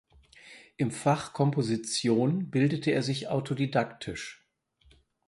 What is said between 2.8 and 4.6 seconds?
er sich autodidaktisch.